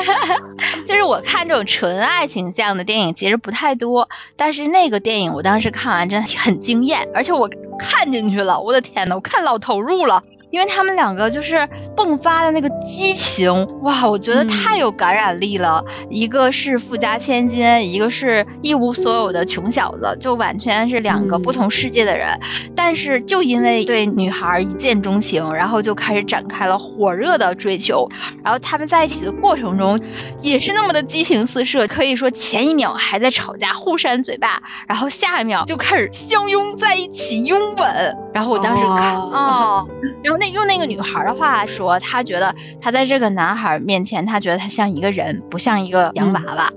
[0.84, 11.56] 就是我看这种纯爱情向的电影其实不太多，但是那个电影我当时看完真的很惊艳，而且我看进去了，我的天呐，我看老投入了，因为他们两个就是
[11.94, 15.84] 迸发的那个激情，哇，我觉得太有感染力了。
[16.08, 22.38] 一个是富家千金，一个是一无所有的穷小子，就完全是两个不同世界的人。
[22.74, 28.08] 但是就因为对女孩一见钟情，然后就开始展开了火热的追求，
[28.42, 29.98] 然后他们在一起的过程中
[30.40, 38.16] 也是那么的激情四射，可以说前一秒还在吵架互扇嘴巴，然后下一秒就开始相拥在一起拥吻。
[38.36, 39.88] 然后我当时看哦 哦，
[40.22, 46.70] 然后那用那个女孩的话说，她觉得她在这个男孩面前，她觉得他像一个人，不像一个洋娃娃。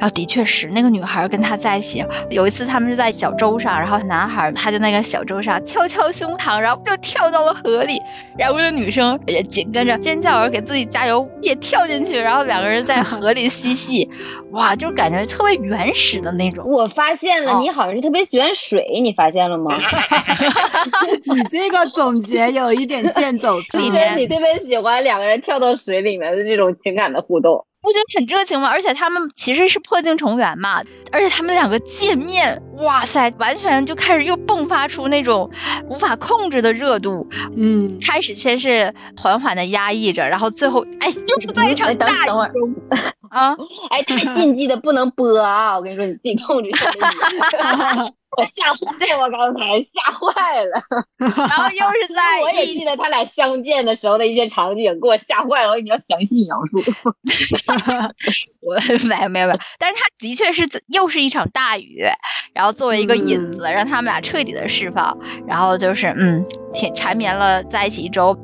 [0.00, 7.98] 然后的确是那个女孩跟他在一起，有一次他们是在小舟上，然后男孩他就那个小舟上敲敲胸膛，然后就跳到了河里，
[8.36, 14.06] 然后那女生也紧跟着尖叫着给自己加油，也跳进去，然后两个人在 河里嬉戏，
[14.50, 16.66] 哇，就感觉特别原始的那种。
[16.68, 19.72] 我发现了，哦你好像是特别喜欢水，你发现了吗？
[21.34, 23.98] 你这个总结有一点剑走 偏我觉。
[23.98, 27.64] 得你特别喜欢两个人跳到水里面的这种情感的互动。
[27.82, 28.66] 不觉得很热情吗？
[28.68, 30.82] 而且他们其实是破镜重圆嘛，
[31.12, 35.48] 而且他们两个见面，哇塞，完全就开始又迸发出那种
[35.88, 37.24] 无法控制的热度。
[37.56, 42.52] 嗯，开始先是缓缓的压抑着，然然后最后，哎，又是在一场哎等大雨等会儿
[43.30, 43.56] 啊！
[43.90, 45.76] 哎，太禁忌的不能播啊！
[45.78, 48.12] 我跟你说，你自己控制一下自己。
[48.36, 50.82] 我吓坏了， 我刚才吓坏了。
[51.18, 55.70] 然后又是在我也记得他俩相见的时候的一些场景，给我吓坏了。
[55.70, 56.78] 我你要详细描述。
[58.62, 62.04] 我没有没有没有，但是他的确是又是一场大雨，
[62.52, 66.44] 然后作为一个引子，让他们俩彻底的释放，然后就是嗯，
[66.74, 68.36] 挺缠绵了在一起一周。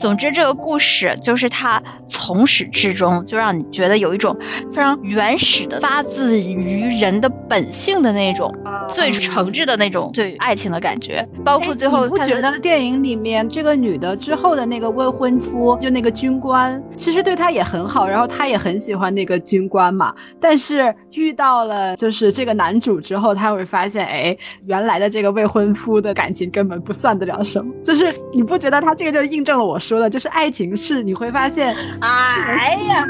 [0.00, 4.34] 总之，这个故事就是它从始至终就让你觉得有一种
[4.72, 8.50] 非常原始的、发自于人的本性的那种
[8.88, 20.14] 最诚挚的那种对爱情的感觉，包括最后哎你不觉得电影里面这个女的之后的那个未婚夫，就那个军官，其实对她也很好，然后她也很喜欢那个军官嘛。
[20.40, 24.34] 但是遇到了就是这个男主之后，他会发现，哎，
[24.64, 27.70] 原来的这个未婚夫的感情根本不算得了什么。
[27.84, 33.04] 就是你不觉得他这个就印证了我说的，就是爱情是你会发现哎呀，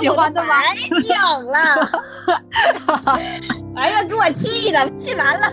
[0.00, 0.48] 喜欢的吗？
[0.48, 1.58] 白讲了。
[3.76, 5.50] 哎呀，给我气的，气完了。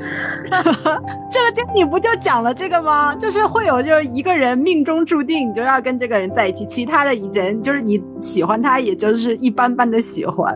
[1.32, 3.15] 这个电影不就讲了这个吗？
[3.15, 10.53] 就是会有就是一个人命中注定你就要跟这个人在一起，其他的人就是你喜欢他，也就是一般般的喜欢。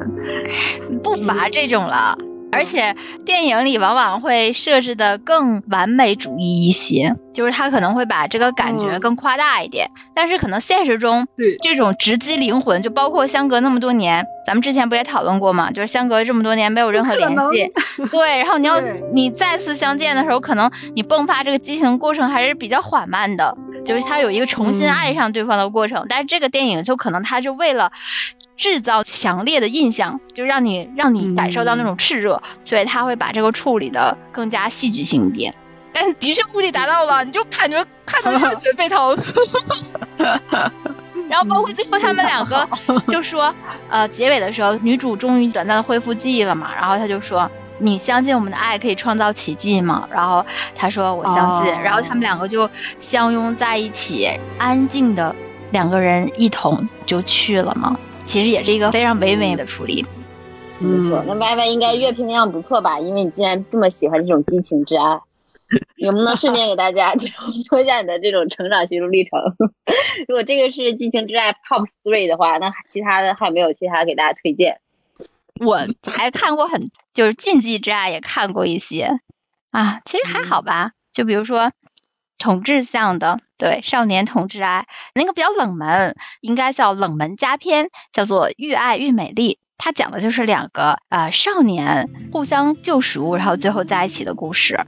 [1.04, 2.18] 不乏这种了。
[2.52, 9.90] 而且电影里往往会设置的更完美主义一些，就是他可能会把这个感觉嗯更夸大一点。
[10.14, 15.72] 但是可能现实中，对这种直击灵魂，就包括相隔那么多年，咱们之前不也讨论过吗？
[15.72, 17.72] 就是相隔这么多年没有任何联系，
[18.12, 18.82] 对，然后你要
[19.14, 26.06] 你再次相见的时候，可能你迸发这个激情过程还是比较缓慢的，就是他有一个重新嗯爱上对方的过程。
[26.10, 27.92] 但是这个电影就可能它是为了
[28.56, 35.54] 制造强烈的印象，就让你让你感受到那种炽热，所以他会把这个处理的更加戏剧性一点。
[35.94, 39.18] 但是的确目的达到了， 你就感觉看到热血沸腾。
[41.30, 42.68] 然后包括最后他们两个
[43.08, 43.54] 就说，
[43.90, 47.50] 呃，结尾的时候，女主终于短暂的恢复记忆了嘛，然后他就说。
[47.84, 50.08] 你相信我们的爱可以创造奇迹吗？
[50.12, 55.36] 然后他说我相信，哦然后他们两个就相拥在一起，安静的
[55.72, 57.98] 两个人一同就去了嘛。
[58.26, 60.06] 其实也是一个非常唯美的处理。
[60.80, 63.00] 没错，那歪歪应该阅评量不错吧？
[63.00, 65.20] 因为你竟然这么喜欢这种激情之爱，
[66.02, 67.14] 能不能顺便给大家
[67.70, 69.40] 说一下你的这种成长心路历程？
[70.28, 74.80] 如果这个是激情之爱 Top Three 的话，那其他的还有没有其他给大家推荐？
[75.64, 75.78] 我
[76.12, 79.20] 还看过很就是禁忌之爱也看过一些
[79.70, 80.94] 啊，其实还好吧。
[81.12, 81.72] 就比如说
[82.40, 89.54] 统治向的，对少年同志爱那个比较冷门，应该叫冷门佳片，叫做《愈爱愈美丽》。
[89.78, 94.80] 它讲的就是两个、呃少年互相救赎，然后最后在一起的故事。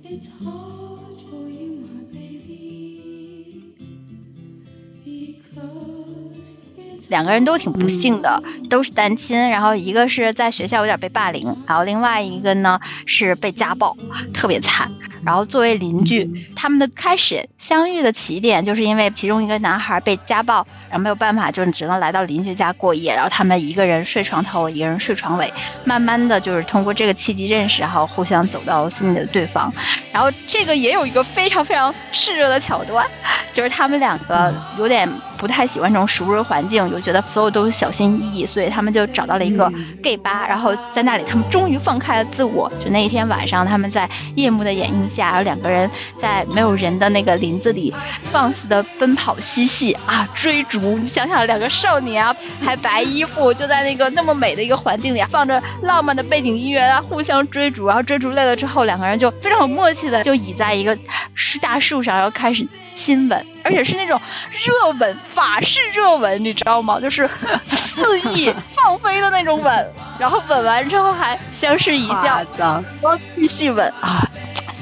[7.10, 9.38] 两个人都挺不幸的，都是单亲。
[9.38, 13.96] 然后一个是在学校有点被霸凌，然后另外一个呢是被家暴，
[14.34, 14.92] 特别惨。
[15.26, 23.14] 然后作为邻居，他们的开始相遇的起点就是因为其中一个男孩被家暴，然后没有办法，就只能来到邻居家过夜。
[23.14, 25.52] 然后他们一个人睡床头，一个人睡床尾，
[25.84, 29.72] 慢慢的就是通过这个契机认识，然后互相走到心里的对方。
[30.12, 33.06] 然后这个也有一个非常非常炽热的桥段，
[33.52, 39.72] 就是他们两个有点不太喜欢这种熟人环境，又觉得所有都是小心翼翼，所以他们就找到了一个
[40.04, 42.72] gay 吧，然后在那里他们终于放开了自我。
[42.84, 47.94] 就那一天晚上，他们在夜幕的掩映下，然后两个人在没有人的那个林子里
[48.32, 50.98] 放肆的奔跑嬉戏啊，追逐。
[50.98, 57.88] 你想想，两个少年啊，还白衣服，就在那个那么美的一个环境里，啊放着浪漫的背景音乐啊，互相追逐。
[57.88, 60.98] 然后追逐累了之后，两个人就非常有默契的就倚在一个
[61.36, 64.20] 是大树上，然后开始亲吻，而且是那种
[64.52, 67.00] 热吻，法式热吻，你知道吗？
[67.00, 67.30] 就是
[67.68, 69.92] 肆意放飞的那种吻。
[70.20, 74.28] 然后吻完之后还相视一笑，然后继续吻啊。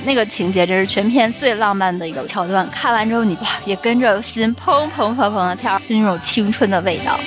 [0.05, 7.19] 那个情节这是全片最浪漫的一个桥段，看完之后你哇也跟着心砰砰砰砰的跳，是那种青春的味道。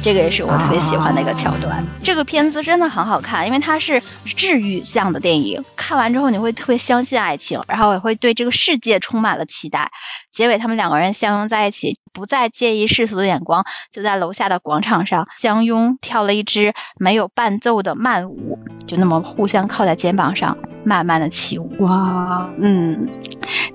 [0.00, 1.84] 这个也是我特别喜欢的一个桥段。
[2.02, 9.90] 这个片子真的很好看，因为它是治愈向的电影，看完之后你会特别相信爱情，然后也会对这个世界充满了期待。
[10.30, 21.70] 结尾他们两个人相拥在一起，不再介意世俗的眼光，就在楼下的广场上相拥跳了一支没有伴奏的慢舞，就那么互相靠在肩膀上慢慢的起舞。
[21.80, 23.08] 哇，嗯，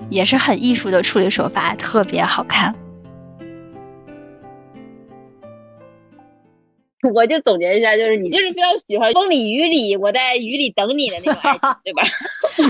[0.08, 2.74] 也是很艺术的处理手法，特别好看。
[7.14, 12.02] 我就总结一下，就是你就是比较喜欢风里雨里，我在雨里等你的那种爱情，对吧？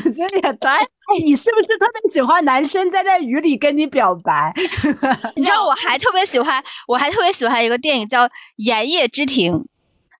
[0.05, 0.79] 你 这也太……
[0.79, 4.53] 哎，你是不是特别喜欢男生在在雨里跟你表白？
[5.37, 8.27] 你知道我还特别喜欢，我还特别喜欢一个电影叫
[8.57, 9.53] 《炎夜之庭》。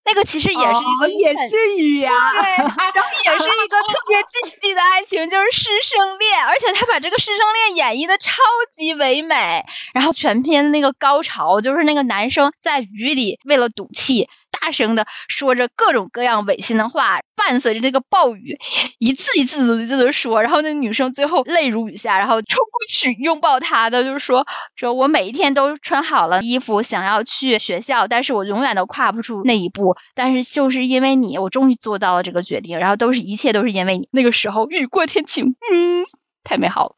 [0.07, 8.33] 那个其实也是一个、哦、也是雨呀、啊，对， 然后也是一个特别禁忌的爱情，就是师生恋，而且他把这个师生恋演绎的超
[8.71, 14.29] 级唯美，然后全篇那个高潮就是那个男生在雨里为了赌气。
[14.65, 18.57] 大声的说着各种各样违心的话，伴随着那个暴雨，
[18.99, 34.09] 一次一次一次的说，然后那女生最后泪如雨下，然后冲过去拥抱他的，就是说说我每一天都穿好了衣服，想要去学校，但是我永远都跨不出那一步，但是就是因为你，我终于做到了这个决定，然后都是一切都是因为你。
[34.13, 36.07] 那个时候雨过天晴，嗯，
[36.43, 36.95] 太美好了。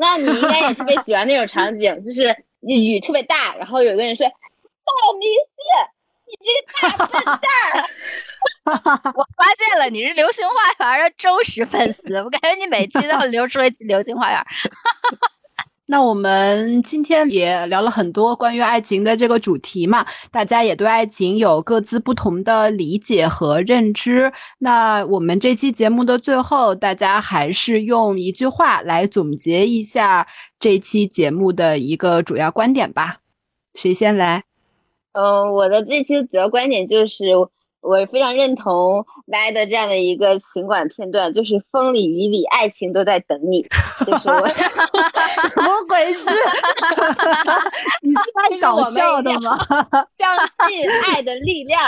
[0.00, 4.32] 那你应该也特别喜欢那种场景，就是雨特别大，然后有个人说道
[5.18, 5.90] 明寺。
[6.30, 6.36] 你
[6.80, 7.42] 这个大笨蛋！
[9.14, 12.14] 我发现了，你是《流星花园》的忠实粉丝。
[12.22, 14.38] 我感觉你每期都流出一期《流星花园》。
[15.86, 24.32] 那我们今天也聊了很多关于爱情的这个主题嘛，大家也对爱情有各自不同的理解和认知。
[24.58, 30.28] 那我们这期节目的最后，大家还是用一句话来总结一下
[30.60, 33.16] 这期节目的一个主要观点吧。
[33.74, 34.44] 谁先来？
[35.12, 37.26] 嗯，我的这期主要观点就是，
[37.80, 43.62] 我非常认同来的这样的一个情感片段，就是风里雨里，爱情都在等你。
[44.06, 44.40] 就是我，
[45.54, 46.30] 怎么鬼事？
[48.02, 49.58] 你是来搞笑的吗？
[50.16, 50.36] 相
[50.68, 51.80] 信爱的力量，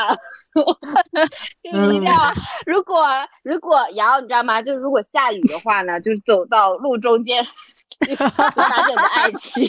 [1.62, 2.32] 就是一定要。
[2.66, 3.06] 如果
[3.42, 4.60] 如果瑶，你知道吗？
[4.62, 7.44] 就如果下雨的话呢，就是走到路中间，
[8.16, 9.68] 发现的爱情。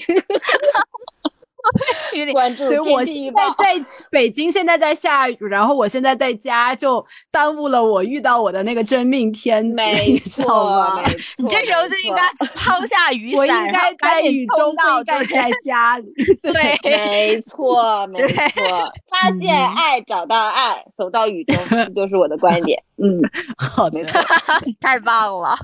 [2.33, 11.01] 关注对，我现在在北京，现在在下雨，然后我现在在家，就耽误了我遇到我的那个真命天子，没错，
[11.37, 12.21] 你这时候就应该
[12.55, 16.05] 抛下雨伞，我应该在雨中，不应该在家里。
[16.41, 16.53] 对，
[16.83, 18.35] 没错，没错，
[19.09, 22.81] 发现爱，找到爱，走到雨中， 这就是我的观点。
[22.97, 23.21] 嗯，
[23.57, 24.03] 好的，
[24.79, 25.57] 太棒了。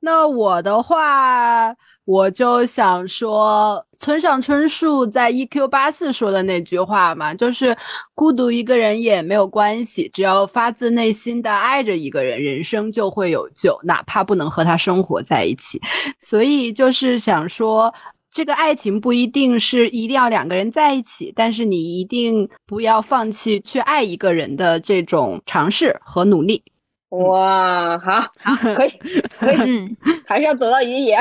[0.00, 1.74] 那我的话。
[2.06, 7.74] 我就想说，村上春树在 EQ 八四说的那句话嘛，就是
[8.14, 15.80] 孤独一个人也没有关系，只要发自内心的爱着一个人，人生就会有救，哪怕不能和他生活在一起。
[16.20, 17.94] 所以就是想说，
[18.30, 26.62] 这个爱情不一定是一定要两个人在一起，但是你一定不要放弃去爱一个人的这种尝试和努力。
[27.08, 28.92] 哇，好好，可以，
[29.38, 29.96] 可以，嗯，
[30.26, 31.14] 还是要走到雨里。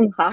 [0.00, 0.30] 嗯，好，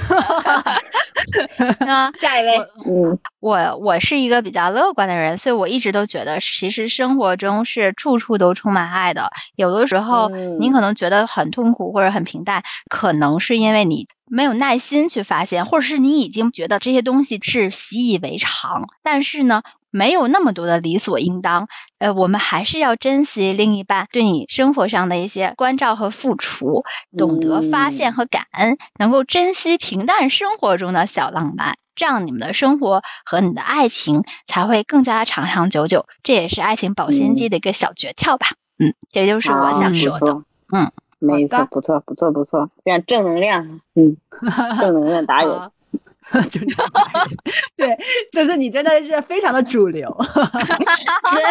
[1.86, 9.32] 那 下一位，嗯，我我是一个比较乐观的人，所以我一直都觉得，其实生活中是处处都充满爱的。
[9.56, 10.58] 有的时候嗯。
[10.60, 21.68] 你可能觉得很痛苦或者很平淡，可能是因为你没有耐心去发现，或者是你已经觉得这些东西是习以为常，但是呢，没有那么多的理所应当。
[21.98, 26.84] 呃，我们还是要珍惜另一半对你生活上的一些关照和付出，
[27.18, 31.76] 懂得发现和感恩，能够珍惜平淡生活中的小浪漫。
[31.96, 38.48] 这样你们的生活和你的爱情才会更加长长久久，这也是爱情保鲜剂的一个小诀窍吧。
[38.78, 40.42] 嗯，这就是我想说的。
[40.72, 44.16] 嗯，没错，不错，不错，不错，非常正能量，嗯，
[44.80, 45.72] 正能量达人。
[47.76, 47.98] 对，
[48.32, 50.10] 就是你真的是非常的主流。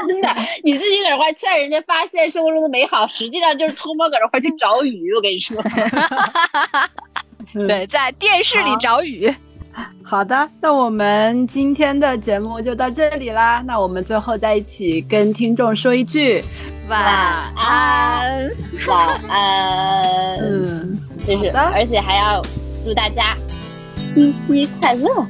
[0.06, 0.28] 真的，
[0.62, 5.12] 你自己搁这块劝人家发现生活中的美好，实际上就是偷摸搁这块去找雨。
[5.14, 5.56] 我跟你说，
[7.66, 9.34] 对，在电视里找雨。
[10.02, 13.62] 好的，那我们今天的节目就到这里啦。
[13.64, 16.42] 那我们最后在一起跟听众说一句，
[16.88, 17.00] 晚
[17.54, 18.50] 安。
[18.88, 20.38] 晚安。
[20.40, 22.42] 嗯，就是，好的而且还要
[22.84, 23.36] 祝大家
[24.10, 25.26] 七夕快乐。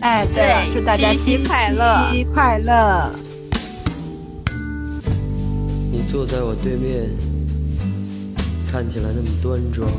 [0.00, 3.10] 哎，对了，祝大家七夕快乐七夕快乐。
[5.90, 7.08] 你坐在我对面，
[8.70, 9.90] 看起来那么端庄。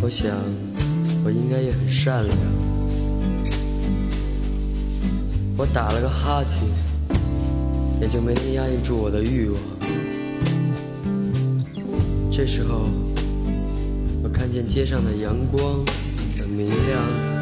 [0.00, 0.30] 我想，
[1.24, 2.36] 我应该也很善良。
[5.56, 6.62] 我打了个哈欠，
[8.00, 9.60] 也就没能压抑住我的欲望。
[12.30, 13.13] 这时候，我
[14.34, 15.84] 看见街上的阳光
[16.36, 17.34] 很明亮。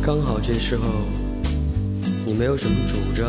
[0.00, 0.84] 刚好这时候
[2.24, 3.28] 你没有什么主张，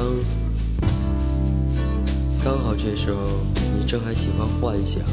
[2.81, 3.17] 这时候
[3.77, 5.03] 你正还喜欢幻想，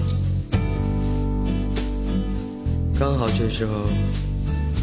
[2.97, 3.73] 刚好这时候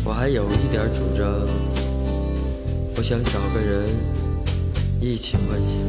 [0.04, 1.26] 我还有一点主张，
[2.98, 3.88] 我想找个人
[5.00, 5.80] 一起幻想。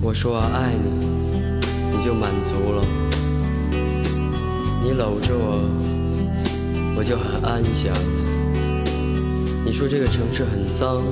[0.00, 0.88] 我说我爱你，
[1.94, 2.82] 你就满足了，
[4.82, 5.60] 你搂着我。
[6.96, 7.92] 我就很安详。
[9.62, 11.02] 你说这个城市很脏，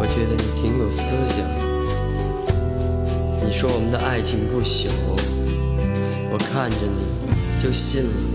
[0.00, 1.38] 我觉得你挺有思想。
[3.46, 4.88] 你说我们的爱情不朽，
[6.32, 8.33] 我看着你就信了。